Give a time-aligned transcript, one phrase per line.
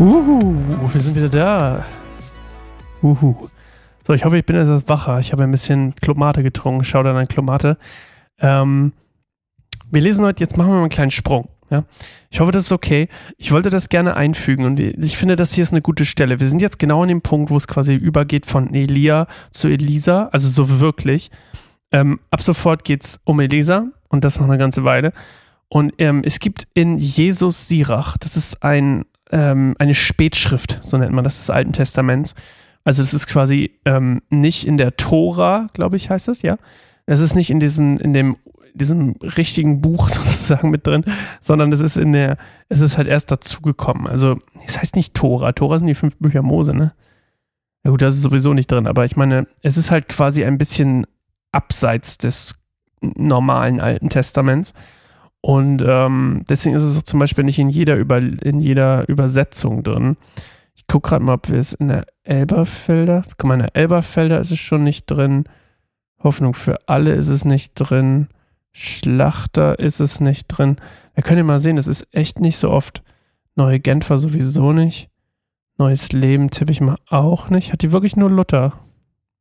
[0.00, 0.54] Uhu,
[0.92, 1.84] wir sind wieder da.
[3.02, 3.48] Uhu.
[4.06, 5.18] So, ich hoffe, ich bin etwas wacher.
[5.18, 6.84] Ich habe ein bisschen Klomate getrunken.
[6.84, 7.78] Schau dann an Klomate.
[8.38, 8.92] Ähm,
[9.90, 11.48] wir lesen heute, jetzt machen wir mal einen kleinen Sprung.
[11.68, 11.82] Ja?
[12.30, 13.08] Ich hoffe, das ist okay.
[13.38, 16.38] Ich wollte das gerne einfügen und ich finde, das hier ist eine gute Stelle.
[16.38, 20.28] Wir sind jetzt genau an dem Punkt, wo es quasi übergeht von Elia zu Elisa,
[20.30, 21.32] also so wirklich.
[21.90, 25.12] Ähm, ab sofort geht es um Elisa und das noch eine ganze Weile.
[25.68, 31.12] Und ähm, es gibt in Jesus Sirach, das ist ein, ähm, eine Spätschrift, so nennt
[31.12, 32.34] man das des Alten Testaments.
[32.84, 36.56] Also das ist quasi ähm, nicht in der Tora, glaube ich, heißt das, ja.
[37.06, 38.36] Es ist nicht in diesen, in dem,
[38.74, 41.04] diesem richtigen Buch sozusagen mit drin,
[41.40, 42.36] sondern es ist in der,
[42.68, 44.06] es ist halt erst dazugekommen.
[44.06, 46.92] Also es heißt nicht Tora, Tora sind die fünf Bücher Mose, ne?
[47.84, 50.58] Ja gut, das ist sowieso nicht drin, aber ich meine, es ist halt quasi ein
[50.58, 51.06] bisschen
[51.52, 52.56] abseits des
[53.00, 54.74] normalen Alten Testaments.
[55.40, 59.82] Und ähm, deswegen ist es auch zum Beispiel nicht in jeder, Über in jeder Übersetzung
[59.82, 60.16] drin.
[60.74, 64.40] Ich gucke gerade mal, ob wir es in der Elberfelder, guck mal, in der Elberfelder
[64.40, 65.44] ist es schon nicht drin.
[66.22, 68.28] Hoffnung für alle ist es nicht drin.
[68.72, 70.76] Schlachter ist es nicht drin.
[71.14, 73.02] Da könnt ihr mal sehen, es ist echt nicht so oft.
[73.54, 75.08] Neue Genfer sowieso nicht.
[75.78, 77.72] Neues Leben tippe ich mal auch nicht.
[77.72, 78.78] Hat die wirklich nur Luther?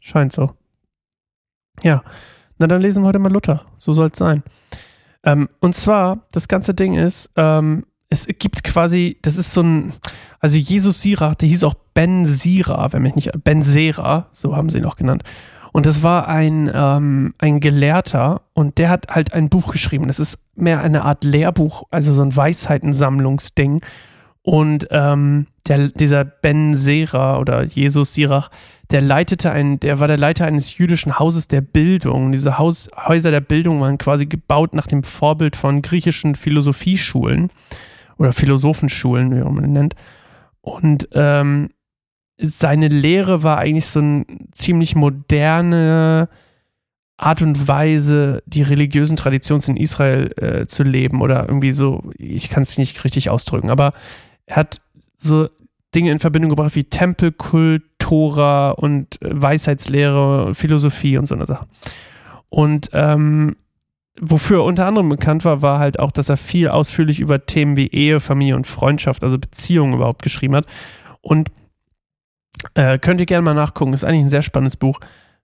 [0.00, 0.52] Scheint so.
[1.82, 2.02] Ja,
[2.58, 3.64] na dann lesen wir heute mal Luther.
[3.76, 4.42] So soll es sein.
[5.24, 9.92] Ähm, und zwar, das ganze Ding ist, ähm, es gibt quasi, das ist so ein,
[10.40, 14.70] also Jesus Sirach, der hieß auch Ben Sira, wenn mich nicht, Ben Sera, so haben
[14.70, 15.24] sie ihn auch genannt.
[15.72, 20.06] Und das war ein, ähm, ein Gelehrter und der hat halt ein Buch geschrieben.
[20.06, 23.82] Das ist mehr eine Art Lehrbuch, also so ein Weisheitensammlungsding.
[24.48, 28.48] Und ähm, der, dieser Ben Sera oder Jesus Sirach,
[28.90, 32.32] der leitete ein, der war der Leiter eines jüdischen Hauses der Bildung.
[32.32, 37.50] Diese Haus, Häuser der Bildung waren quasi gebaut nach dem Vorbild von griechischen Philosophieschulen
[38.16, 39.96] oder Philosophenschulen, wie man nennt.
[40.62, 41.68] Und ähm,
[42.38, 46.30] seine Lehre war eigentlich so eine ziemlich moderne
[47.18, 52.48] Art und Weise, die religiösen Traditionen in Israel äh, zu leben oder irgendwie so, ich
[52.48, 53.92] kann es nicht richtig ausdrücken, aber
[54.48, 54.80] er hat
[55.18, 55.48] so
[55.94, 61.66] Dinge in Verbindung gebracht wie Tempelkult, Tora und äh, Weisheitslehre, Philosophie und so eine Sache.
[62.50, 63.56] Und ähm,
[64.20, 67.76] wofür er unter anderem bekannt war, war halt auch, dass er viel ausführlich über Themen
[67.76, 70.66] wie Ehe, Familie und Freundschaft, also Beziehungen überhaupt geschrieben hat.
[71.20, 71.50] Und
[72.74, 75.00] äh, könnt ihr gerne mal nachgucken, ist eigentlich ein sehr spannendes Buch.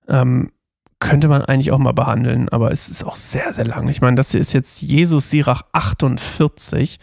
[0.09, 0.51] Ähm,
[0.99, 3.89] könnte man eigentlich auch mal behandeln, aber es ist auch sehr, sehr lang.
[3.89, 6.99] Ich meine, das hier ist jetzt Jesus Sirach 48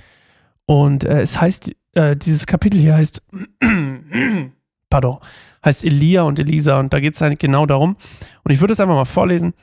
[0.66, 3.24] und äh, es heißt, äh, dieses Kapitel hier heißt,
[4.90, 5.18] pardon,
[5.66, 7.96] heißt Elia und Elisa und da geht es eigentlich genau darum.
[8.44, 9.54] Und ich würde es einfach mal vorlesen.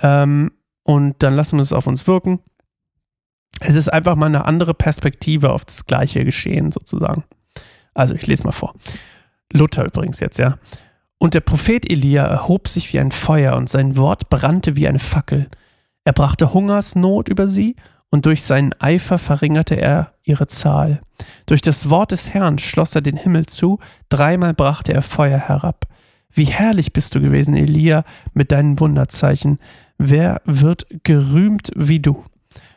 [0.00, 0.52] Ähm,
[0.84, 2.40] und dann lassen wir es auf uns wirken.
[3.60, 7.24] Es ist einfach mal eine andere Perspektive auf das gleiche Geschehen sozusagen.
[7.94, 8.74] Also ich lese mal vor.
[9.52, 10.58] Luther übrigens jetzt, ja.
[11.18, 14.98] Und der Prophet Elia erhob sich wie ein Feuer und sein Wort brannte wie eine
[14.98, 15.48] Fackel.
[16.04, 17.76] Er brachte Hungersnot über sie
[18.12, 21.00] und durch seinen Eifer verringerte er ihre Zahl.
[21.46, 23.78] Durch das Wort des Herrn schloss er den Himmel zu,
[24.10, 25.86] dreimal brachte er Feuer herab.
[26.30, 29.58] Wie herrlich bist du gewesen, Elia, mit deinen Wunderzeichen.
[29.96, 32.22] Wer wird gerühmt wie du?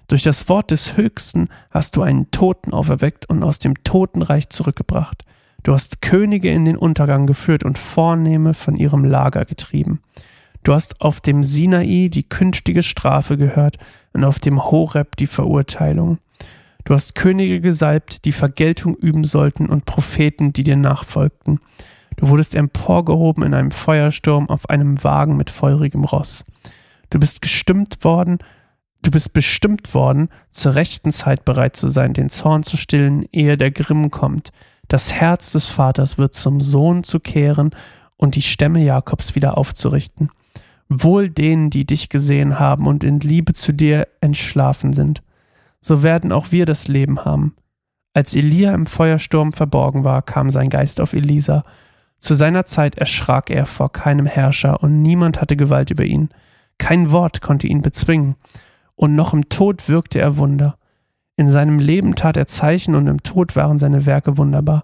[0.08, 5.26] Durch das Wort des Höchsten hast du einen Toten auferweckt und aus dem Totenreich zurückgebracht.
[5.64, 10.00] Du hast Könige in den Untergang geführt und Vornehme von ihrem Lager getrieben.
[10.66, 13.78] Du hast auf dem Sinai die künftige Strafe gehört
[14.14, 16.18] und auf dem Horeb die Verurteilung.
[16.86, 21.60] Du hast Könige gesalbt, die Vergeltung üben sollten und Propheten, die dir nachfolgten.
[22.18, 26.44] Du wurdest emporgehoben in einem Feuersturm auf einem Wagen mit feurigem Ross.
[27.12, 28.40] Du bist gestimmt worden,
[29.04, 33.56] du bist bestimmt worden, zur rechten Zeit bereit zu sein, den Zorn zu stillen, ehe
[33.56, 34.50] der Grimm kommt.
[34.88, 37.70] Das Herz des Vaters wird zum Sohn zu kehren
[38.18, 40.32] und die Stämme Jakobs wieder aufzurichten.
[40.90, 45.24] Wohl denen, die dich gesehen haben und in Liebe zu dir entschlafen sind.
[45.80, 47.56] So werden auch wir das Leben haben.
[48.14, 51.66] Als Elia im Feuersturm verborgen war, kam sein Geist auf Elisa.
[52.18, 56.30] Zu seiner Zeit erschrak er vor keinem Herrscher und niemand hatte Gewalt über ihn.
[56.78, 58.36] Kein Wort konnte ihn bezwingen,
[58.96, 60.78] und noch im Tod wirkte er Wunder.
[61.36, 64.84] In seinem Leben tat er Zeichen und im Tod waren seine Werke wunderbar.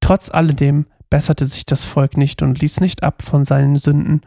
[0.00, 4.20] Trotz alledem besserte sich das Volk nicht und ließ nicht ab von seinen Sünden,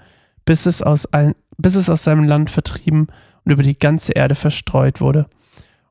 [0.46, 3.08] bis es aus, ein, bis es aus seinem Land vertrieben
[3.44, 5.28] und über die ganze Erde verstreut wurde.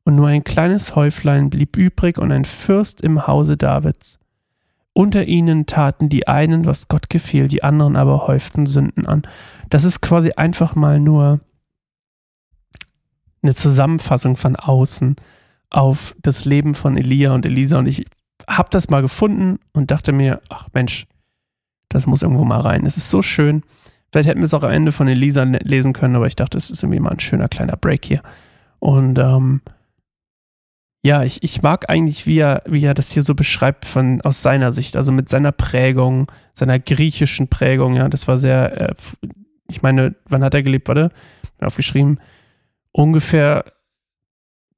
[0.04, 4.18] Und nur ein kleines Häuflein blieb übrig und ein Fürst im Hause Davids.
[4.92, 9.22] Unter ihnen taten die einen, was Gott gefiel, die anderen aber häuften Sünden an.
[9.70, 11.40] Das ist quasi einfach mal nur
[13.42, 15.16] eine Zusammenfassung von außen
[15.70, 17.78] auf das Leben von Elia und Elisa.
[17.78, 18.06] Und ich
[18.46, 21.06] hab das mal gefunden und dachte mir, ach Mensch,
[21.88, 22.86] das muss irgendwo mal rein.
[22.86, 23.62] Es ist so schön.
[24.14, 26.70] Vielleicht hätten wir es auch am Ende von Elisa lesen können, aber ich dachte, es
[26.70, 28.22] ist irgendwie mal ein schöner kleiner Break hier.
[28.78, 29.60] Und ähm,
[31.02, 34.40] ja, ich, ich mag eigentlich, wie er, wie er das hier so beschreibt von, aus
[34.40, 38.94] seiner Sicht, also mit seiner Prägung, seiner griechischen Prägung, ja, das war sehr, äh,
[39.68, 41.10] ich meine, wann hat er gelebt, warte,
[41.58, 42.20] aufgeschrieben,
[42.92, 43.64] ungefähr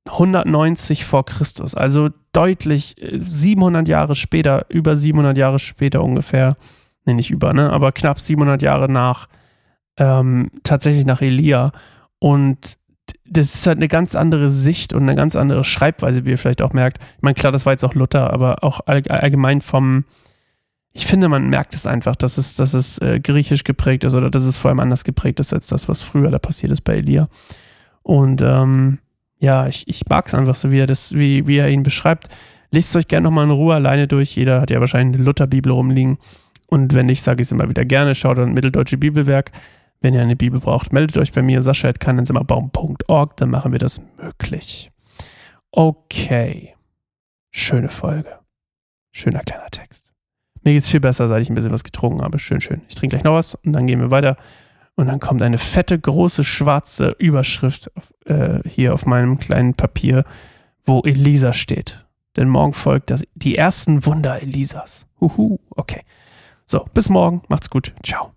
[0.06, 6.56] 190 vor Christus, also deutlich 700 äh, Jahre später, über 700 Jahre später ungefähr,
[7.06, 9.28] ne, nicht über, ne, aber knapp 700 Jahre nach,
[9.98, 11.72] ähm, tatsächlich nach Elia
[12.18, 12.76] und
[13.28, 16.62] das ist halt eine ganz andere Sicht und eine ganz andere Schreibweise, wie ihr vielleicht
[16.62, 16.98] auch merkt.
[17.16, 20.04] Ich meine, klar, das war jetzt auch Luther, aber auch allgemein vom,
[20.92, 24.30] ich finde, man merkt es einfach, dass es, dass es äh, griechisch geprägt ist oder
[24.30, 26.96] dass es vor allem anders geprägt ist als das, was früher da passiert ist bei
[26.96, 27.28] Elia.
[28.02, 28.98] Und ähm,
[29.38, 32.28] ja, ich, ich mag es einfach so, wie er das, wie, wie er ihn beschreibt.
[32.70, 34.36] Lest es euch gerne nochmal in Ruhe alleine durch.
[34.36, 36.18] Jeder hat ja wahrscheinlich eine Lutherbibel rumliegen.
[36.66, 38.14] Und wenn nicht, sage ich es immer wieder gerne.
[38.14, 39.52] Schaut dann Mitteldeutsche Bibelwerk.
[40.00, 44.90] Wenn ihr eine Bibel braucht, meldet euch bei mir, sascha.kannensimmerbaum.org, dann machen wir das möglich.
[45.70, 46.74] Okay.
[47.50, 48.38] Schöne Folge.
[49.12, 50.12] Schöner kleiner Text.
[50.62, 52.38] Mir geht es viel besser, seit ich ein bisschen was getrunken habe.
[52.38, 52.82] Schön, schön.
[52.88, 54.36] Ich trinke gleich noch was und dann gehen wir weiter.
[54.96, 57.90] Und dann kommt eine fette, große, schwarze Überschrift
[58.24, 60.24] äh, hier auf meinem kleinen Papier,
[60.84, 62.04] wo Elisa steht.
[62.36, 65.06] Denn morgen folgt das, die ersten Wunder Elisas.
[65.20, 66.02] Huhu, okay.
[66.66, 67.42] So, bis morgen.
[67.48, 67.94] Macht's gut.
[68.02, 68.35] Ciao.